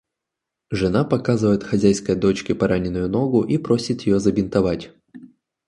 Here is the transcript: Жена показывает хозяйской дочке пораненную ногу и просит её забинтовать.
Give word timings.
Жена 0.71 1.03
показывает 1.03 1.63
хозяйской 1.63 2.15
дочке 2.15 2.55
пораненную 2.55 3.07
ногу 3.07 3.43
и 3.43 3.59
просит 3.59 4.01
её 4.01 4.17
забинтовать. 4.17 4.89